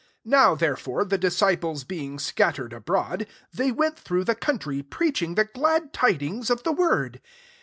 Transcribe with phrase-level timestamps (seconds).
[0.23, 5.35] 4 NOW, therefore, the dk*#a ftle9 being scattered abroad, they went through the coumiry preaching
[5.35, 7.21] the glad tidinga d the word.